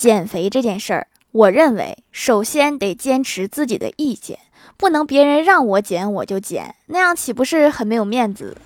[0.00, 4.38] 减肥这件事儿，我认为首先得坚持自己的意见，
[4.78, 8.56] 不能别人让我减我就减，那样岂不是很没有面子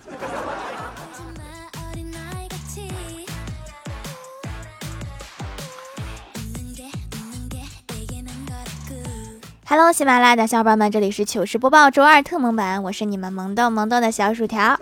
[9.66, 14.79] ？Hello，喜马拉雅的小伙伴们，这里是糗事播报周二特萌版，我是你们萌豆萌豆的小薯条。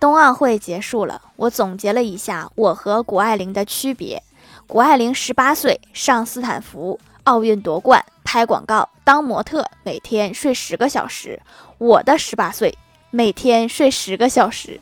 [0.00, 4.24] 冬奥会结束了，我总结了一下我和谷爱凌的区别。
[4.68, 11.40] 谷爱凌十八岁上斯坦福，奥运夺冠，拍广告，当模特，每天睡十个小时。
[11.78, 12.76] 我的十八岁，
[13.10, 14.80] 每天睡十个小时。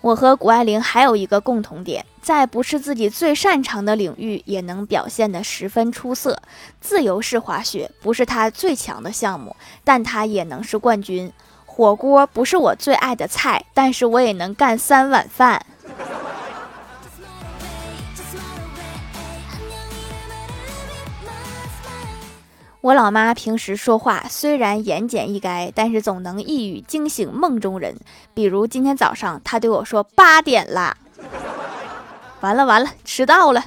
[0.00, 6.42] 我和谷爱凌还有一个共同点，在不是自己最擅长的领域，也能表现得十分出色。
[6.80, 11.32] 自由式滑雪不是她最强的项目，但她也能是冠军。
[11.64, 15.64] 火锅不是我最爱的菜，但是我也能干三碗饭。
[22.84, 27.96] 我老妈平时说话虽然言简意赅，但是总能一语惊醒梦中人。
[28.34, 30.94] 比如今天早上，她对我说：“八点啦，
[32.42, 33.64] 完了完了，迟到了。”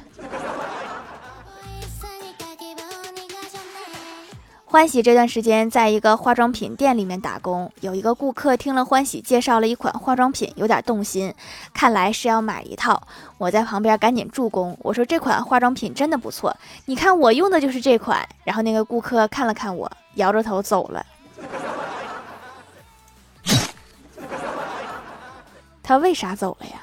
[4.69, 11.33] 欢喜这段时间在一个化妆品店里面打工，有一个顾客听了欢喜介绍了一款化妆品，有点动心，
[11.73, 13.01] 看来是要买一套。
[13.37, 18.27] 我在旁边赶紧助攻，我说这款化妆品真的不错，你看我用的就是这款。
[18.43, 21.05] 然后那个顾客看了看我，摇着头走了。
[25.81, 26.73] 他为啥走了呀？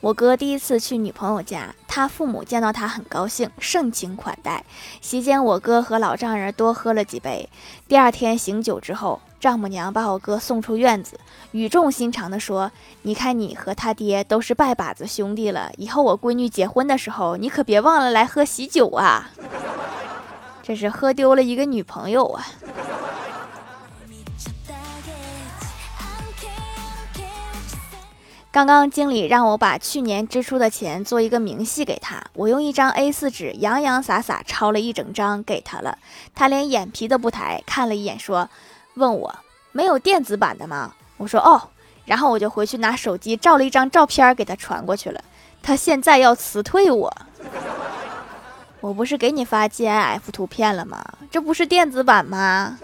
[0.00, 4.64] 我哥第一次去女朋友家，他父母见到他很高兴，盛情款待，
[5.00, 7.48] 席间我哥和老丈人多喝了几杯。
[7.88, 11.18] 第二天醒酒之后，丈母娘把我哥送出院子，
[11.50, 12.70] 语重心长地说
[13.02, 19.30] ：“你看你和他爹都是拜把子兄弟了，以后我闺女结婚的时候，你可别忘了来喝喜酒啊！”
[20.62, 22.46] 这是喝丢了一个女朋友啊。
[28.58, 35.96] 刚刚经理让我把去年支出的钱做一个明细给他，我用一张 A4 纸洋洋洒洒抄了一整张给他了，
[36.34, 38.50] 他连眼皮都不抬，看了一眼说
[38.98, 39.32] ：“问我
[39.70, 41.68] 没有电子版的吗？”我说：“哦。”
[42.04, 45.22] 然后我就回去拿手机照了一张照片给他传过去了。
[45.62, 47.16] 他现在要辞退我，
[48.82, 51.00] 我不是给你发 GIF 图片了吗？
[51.30, 52.76] 这不是电子版吗？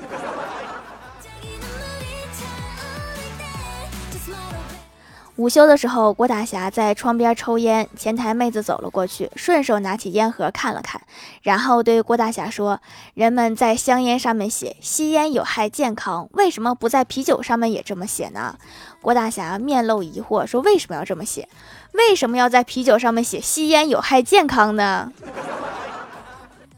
[5.37, 11.01] 午休的时候，郭大侠在窗边抽烟，前台妹子走了过去，顺手拿起烟盒看了看，
[11.43, 12.81] 然后对郭大侠说
[13.15, 18.57] ：“人们在香烟上面写吸烟有害健康，为什么不在啤酒上面也这么写呢？”
[19.03, 21.49] 郭大侠面露疑惑说：“为什么要这么写？
[21.95, 25.13] 为什么要在啤酒上面写吸烟有害健康呢？”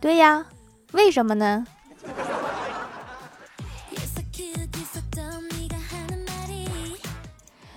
[0.01, 0.47] 对呀，
[0.93, 1.67] 为什么呢？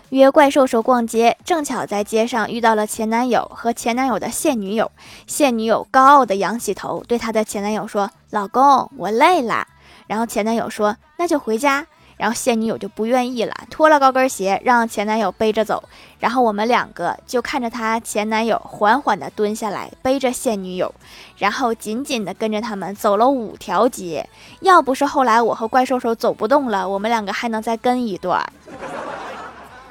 [0.10, 4.92] 约怪兽兽逛街，正巧在街上遇到了前男友和前男友的现女友。
[5.28, 9.68] 现女友高傲的仰起头，对她的前男友说：“老公，我累了。”
[10.08, 11.86] 然后前男友说：“那就回家。”
[12.18, 15.82] 然后现女友就不愿意了，脱了高跟鞋让前男友背着走。
[16.20, 20.94] 然后我们两个就看着他前男友缓缓地蹲下来背着现女友，
[21.38, 24.28] 然后紧紧地跟着他们走了五条街。
[24.60, 28.44] 要不是后来我和怪兽兽走不动了，我们两个还能再跟一段。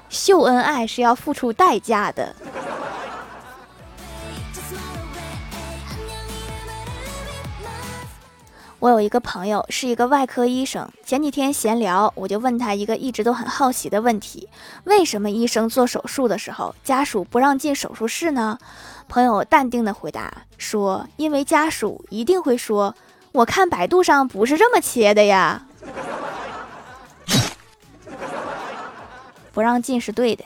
[0.09, 2.35] 秀恩爱是要付出代价的。
[8.81, 14.49] 我有一个朋友是一个外科医生，前几天闲聊，我就问他一个一直都很好奇的问题：
[14.85, 18.57] 为什么医生做手术的时候，家属不让进手术室呢？
[19.09, 22.95] 朋友淡定的回答说：因为家属一定会说，
[23.33, 25.67] 我看百度上不是这么切的呀。
[29.59, 30.45] 不让进是对的。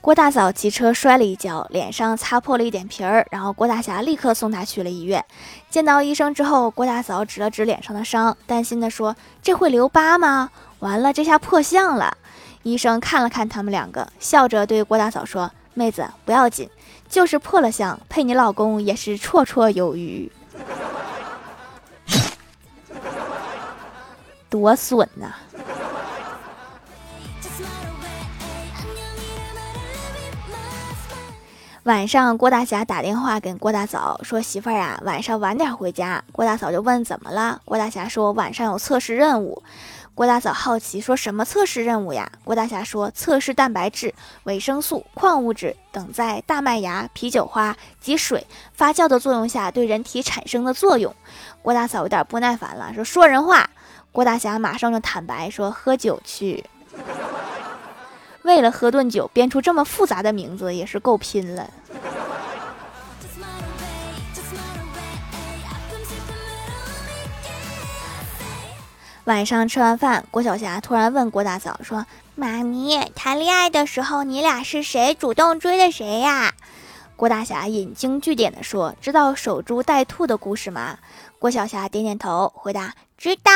[0.00, 5.22] 郭大嫂骑车摔了一跤，脸上擦破了一点皮儿，然后郭大侠立刻送她去了医院。
[5.68, 10.48] 见到医生之后，郭大嫂指了指脸上的伤，担心的说：“这会留疤吗？
[10.78, 12.16] 完了，这下破相了。”
[12.64, 16.70] 医生看了看他们两个，笑着对郭大嫂说：“妹子，不要紧，
[17.06, 20.32] 就是破了相，配你老公也是绰绰有余。”
[24.50, 25.32] 多损呐！
[31.84, 39.62] 晚上，郭大侠打电话给郭大嫂说：“媳妇儿啊，晚上晚点回家。”郭大嫂就问：“怎么了？”郭大侠说：“晚上有测试任务。”
[40.14, 44.14] 郭大嫂好奇说：“什么测试任务呀？”郭大侠说：“测试蛋白质、
[44.44, 51.14] 维生素、矿物质等在大麦芽、啤酒花及水发酵的作用下对人体产生的作用。”
[51.62, 53.68] 郭大嫂有点不耐烦了，说：“说人话。”
[54.12, 56.64] 郭大侠马上就坦白说：“喝酒去。”
[58.42, 61.70] 为了喝顿酒，编出这么复杂的名字也是够拼了。
[69.24, 72.04] 晚上吃完饭，郭晓霞突然问郭大嫂说
[72.34, 76.52] ：“妈咪，谈恋爱的时候你俩是谁主动追的谁呀？”
[77.14, 80.98] 郭大侠引经据典的说：“知道守株待兔的故事吗？”
[81.38, 83.52] 郭晓霞点点头，回答：“知道。”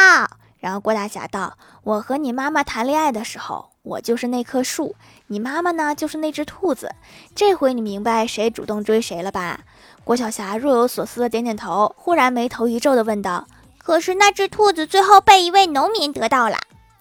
[0.64, 4.96] 然后郭大侠道：“我和你妈妈谈恋爱的时候。”我就是那棵树，
[5.26, 6.90] 你妈妈呢就是那只兔子。
[7.34, 9.61] 这回你明白谁主动追谁了吧？
[10.05, 13.46] 郭晓霞若有所思的点点头，忽然眉头一皱的问道
[13.76, 16.56] ：“可是那只兔子最后被一位农民得到了，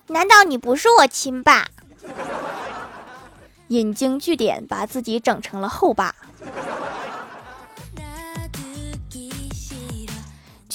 [0.08, 1.68] 难道你不是我亲爸？”
[3.70, 6.14] 引经据典，把自己整成了后爸。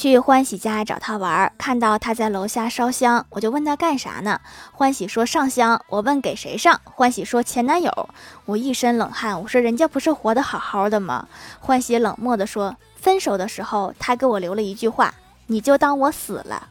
[0.01, 4.41] 去欢喜家找他玩，看到他在楼下烧香，我就问他干啥呢？
[4.71, 5.83] 欢喜说上香。
[5.89, 6.81] 我问给谁上？
[6.85, 8.09] 欢喜说前男友。
[8.45, 11.27] 我一身冷汗，我说人家不是活得好好的吗？
[11.59, 15.13] 欢喜冷漠的说，分手的时候他给我留了一句话，
[15.49, 16.69] 你就当我死了。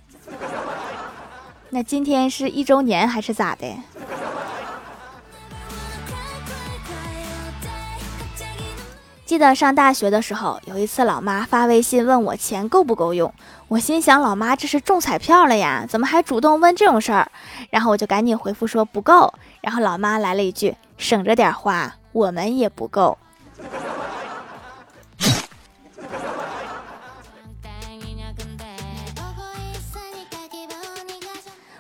[1.71, 3.67] 那今天是一周年还是咋的？
[9.27, 13.33] 记得上大学的时候，有一次老妈发微信问我钱够不够用，
[13.67, 17.29] 我心想老妈这是中彩票了呀，怎么还主动问这种事儿？
[17.69, 23.17] 然后我就赶紧回复说不够，然后老妈来了一句省着点花，我们也不够。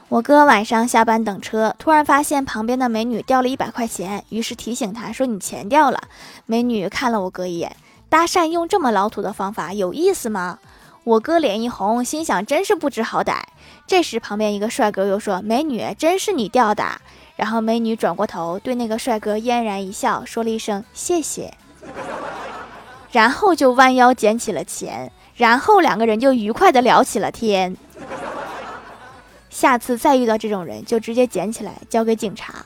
[0.09, 6.01] 我哥晚上下班等车，突然发现旁边的美女掉了一百块钱，于是提醒他说：“你钱掉了。”
[6.47, 7.75] 美女看了我哥一眼，
[8.07, 10.59] 搭讪用这么老土的方法有意思吗？
[11.03, 13.41] 我哥脸一红，心想真是不知好歹。
[13.85, 16.85] 这时旁边一个帅哥又说：“美女，真是你掉的。”
[17.35, 21.53] 然后美女转过头对那个帅哥嫣然一笑，说了一声谢谢，
[23.11, 27.75] 然后就弯腰捡起了钱，然后两个人就愉快的聊起了天。
[29.57, 32.63] 下次再遇到这种人，就直接捡起来交给警察。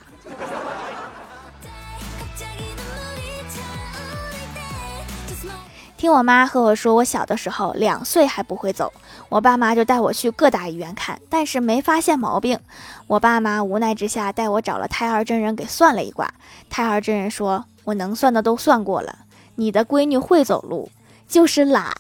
[5.96, 8.92] 听我妈和我说，我小的时候两岁还不会走，
[9.30, 12.60] 我爸妈就带我去各大医院看，但是没发现毛病。
[13.08, 16.34] 我爸妈无奈之下带我找了胎儿真人给算了一卦，
[16.70, 19.20] 胎儿真人说我能算的都算过了，
[19.56, 20.92] 你的闺女会走路，
[21.26, 21.96] 就是懒。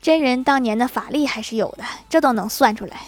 [0.00, 3.00] 真人当年的法力还是有的，这都能算出来。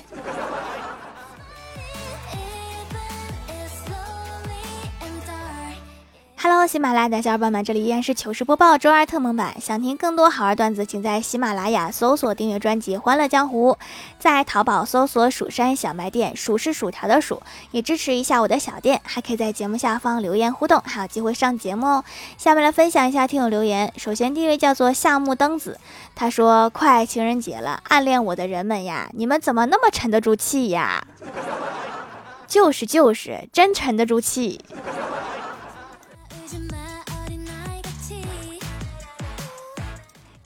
[6.44, 9.54] Hello，喜马拉雅的小伙伴们，这里依然是糗事播报周二特蒙版。
[9.60, 13.70] 想听更多好玩段子，请在喜马拉雅搜索订阅专辑《欢乐江湖》，
[14.18, 17.40] 在淘宝搜索“蜀山小卖店”，薯是薯条的薯，
[17.70, 19.00] 也支持一下我的小店。
[19.04, 22.04] 还可以在节目下方留言互动，还有机会上节目哦。
[22.36, 23.92] 下面来分享一下听友留言。
[23.96, 25.78] 首先第一位叫做夏目灯子，
[26.16, 31.06] 他说：“快情人节了，暗恋我的人们呀，你们怎么那么沉得住气呀？”
[32.48, 34.60] 就是就是，真沉得住气。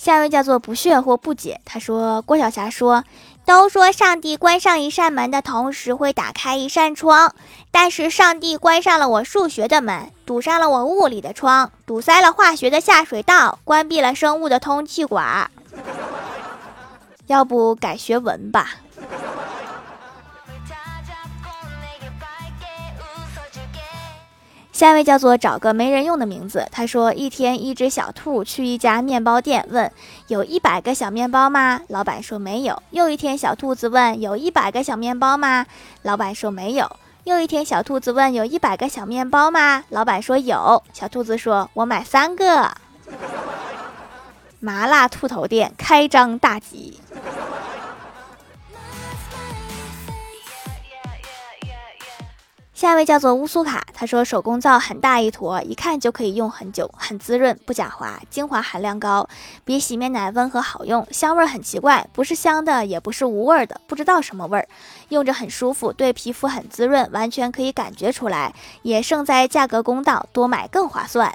[0.06, 3.02] 下一位叫做不屑或不解，他说：“郭晓霞说，
[3.44, 7.34] 都说上帝关上一扇门的同时会打开一扇窗，
[7.72, 15.50] 但是上帝关上了我数学的门，堵上了我物理的窗，堵塞了化学的下水道，关闭了生物的通气管。
[17.26, 18.76] 要不改学文吧。”
[24.76, 26.68] 下一位叫做找个没人用的名字。
[26.70, 29.90] 他说，一天，一只小兔去一家面包店，问
[30.26, 31.80] 有一百个小面包吗？
[31.88, 32.82] 老板说没有。
[32.90, 35.64] 又一天，小兔子问有一百个小面包吗？
[36.02, 36.94] 老板说没有。
[37.24, 39.82] 又一天，小兔子问有一百个小面包吗？
[39.88, 40.82] 老板说有。
[40.92, 42.70] 小兔子说：“我买三个。”
[44.60, 47.00] 麻辣兔头店开张大吉。
[52.76, 59.26] 下一位叫做乌苏卡，他说手工皂很大一坨，一看就可以用很久，很滋润，不假滑，精华含量高，
[59.64, 64.68] 比洗面奶温和好用，香味很奇怪，不是香的，也不是无味的，不知道什么味儿，
[65.08, 71.34] 用着很舒服，对皮肤很滋润，完全可以感觉出来，也胜在价格公道，多买更划算。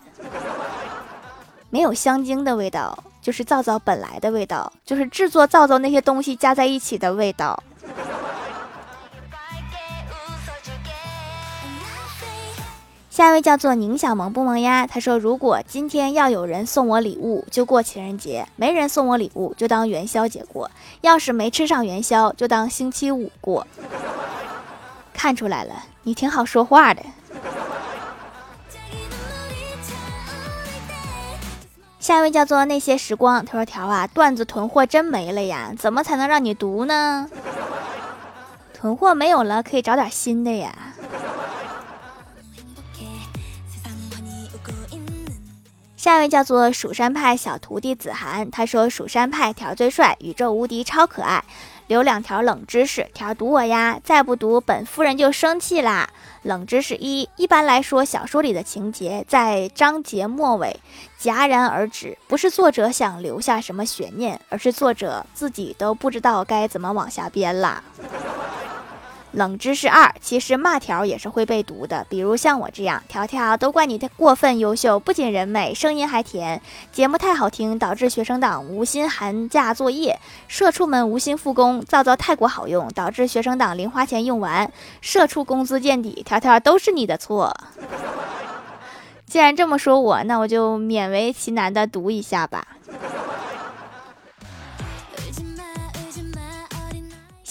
[1.71, 7.63] 没有香精的味道，就是皂皂本来的味道，就是制作皂皂那些东西加在一起的味道。
[13.22, 14.88] 下一位叫做宁小萌不萌呀？
[14.88, 20.72] 他说：“如果今天要有人送我礼物，就过情人节；没人送我礼物，就当元宵节过。
[21.01, 23.68] 要是没吃上元宵，就当星期五过。”
[25.13, 27.04] 看出来了，你挺好说话的。
[32.00, 37.30] 下一位叫做那些时光，他说：“条啊，段子囤货真没了呀，怎么才能让你读呢？
[38.74, 40.75] 囤货没有了，可以找点新的呀。”
[46.01, 51.43] 下一位叫做蜀山派小徒弟子涵，他说：“蜀山派条最帅，宇宙无敌，超可爱。”
[51.86, 56.10] 留两条冷知识，条读我呀，再不读本夫人就生气啦。
[56.41, 60.79] 冷知识一：一般来说，小说里的情节在章节末尾
[61.22, 67.84] 戛然而止，不是作者想留下什么悬念，而是作者自己都不知道该怎么往下编啦。
[69.33, 76.61] 冷知识二，其实骂条也是会被读的，比如像我这样，条条都怪你太过分优秀，不仅人美，声音还甜，
[76.91, 87.55] 节目太好听，导致学生党无心寒假作业，社畜们无心复工，皂皂太过好用，导致学生党零花钱用完，社畜工资见底，条条都是你的错。
[89.25, 92.67] 既然这么说我，那我就勉为其难的读一下吧。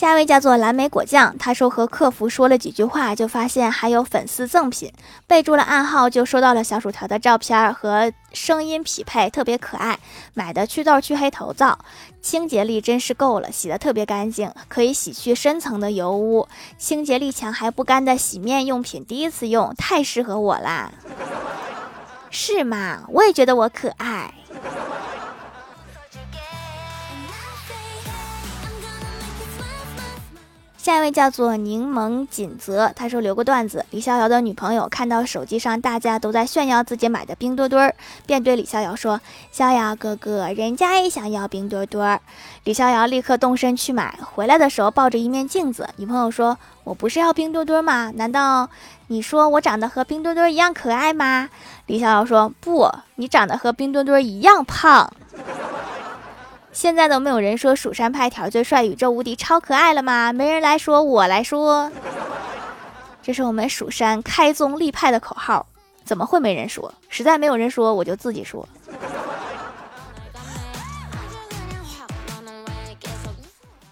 [0.00, 4.90] 下一位叫做蓝莓果酱，他说和客服说了几句话，就发现还有粉丝赠品，
[5.26, 9.99] 备注了暗号，就收到了小薯条的照片和声音匹配，特别可爱。
[10.33, 11.78] 买的祛痘去黑头皂，
[12.23, 20.90] 清洁力真是够了，洗的特别干净，可以洗去深层的油污，清洁力强还不干的洗面用品，第一次用，太适合我啦，
[22.30, 23.02] 是吗？
[23.09, 24.33] 我也觉得我可爱。
[30.82, 37.94] 下一位叫做柠檬锦泽，他说留个段子：李逍遥的女朋友看到手机上大家都在炫耀自己买的冰墩墩，
[38.25, 39.20] 便对李逍遥说
[39.52, 42.18] ：“逍遥哥哥，人家也想要冰墩墩。”
[42.64, 45.87] 李逍遥立刻动身去买，回来的时候抱着一面镜子。
[45.96, 48.10] 女朋友说：“我不是要冰墩墩吗？
[48.14, 48.70] 难道
[49.08, 51.50] 你说我长得和冰墩墩一样可爱吗？”
[51.88, 55.12] 李逍遥说：“不，你长得和冰墩墩一样胖。”
[56.80, 60.32] 现在都没有人说蜀山派条最帅、宇宙无敌、超可爱了吗？
[60.32, 61.92] 没人来说，我来说，
[63.22, 65.66] 这是我们蜀山开宗立派的口号，
[66.04, 66.90] 怎么会没人说？
[67.10, 68.66] 实在没有人说，我就自己说。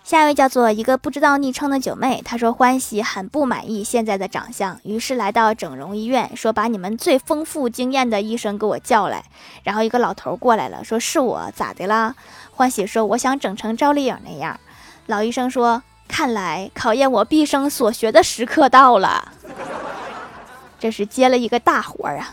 [0.09, 9.23] 下一位叫做一个不知道昵称的九妹，她说欢喜很不满意现在的长相，于是来到整容医院，说把你们最丰富经验的医生给我叫来。
[9.65, 12.15] 然后一个老头过来了，说是我，咋的啦？
[12.53, 14.59] 欢喜说我想整成赵丽颖那样。
[15.05, 19.31] 老医生说，看来考验我毕生所学的时刻到了，
[20.81, 22.33] 这是接了一个大活儿啊。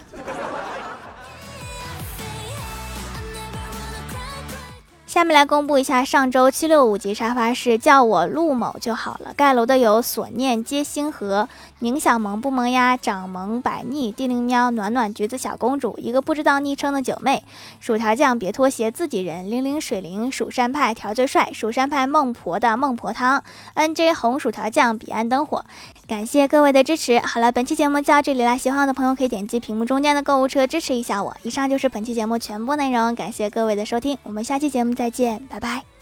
[5.15, 9.33] 下面来公布一下上周七六五级沙发是叫我陆某就好了。
[9.33, 11.47] 盖楼的有所念皆星河、
[11.79, 17.45] 宁小萌不萌呀、掌萌百逆、地灵喵、暖暖橘子小公主、一个不知道昵称的九妹、
[17.79, 23.41] 薯条酱别拖鞋自己人、零零水灵、蜀山派条最帅、蜀山派孟婆的孟婆汤、
[23.73, 25.63] NJ 红薯条酱彼岸灯火。
[26.09, 27.19] 感谢各位的支持。
[27.19, 31.35] 好了，本期节目就到这里啦，喜欢我的朋友可以点击屏幕中间的购物车支持一下我。
[31.43, 35.04] 以上就是本期节目全部内容，感谢各位的收听，我们下期节目再。
[35.05, 35.94] 再见，拜拜。